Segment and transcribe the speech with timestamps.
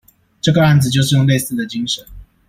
[0.41, 2.03] 這個案子就是用類似的精神